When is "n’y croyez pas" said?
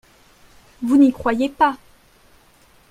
0.97-1.77